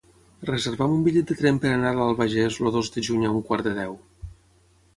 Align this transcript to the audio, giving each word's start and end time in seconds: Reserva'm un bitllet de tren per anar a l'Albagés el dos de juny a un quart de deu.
Reserva'm 0.49 0.95
un 0.95 1.03
bitllet 1.07 1.27
de 1.33 1.37
tren 1.41 1.59
per 1.65 1.69
anar 1.73 1.91
a 1.95 1.99
l'Albagés 1.99 2.59
el 2.65 2.73
dos 2.77 2.91
de 2.97 3.05
juny 3.09 3.27
a 3.29 3.35
un 3.37 3.47
quart 3.51 3.69
de 3.69 3.77
deu. 3.83 3.97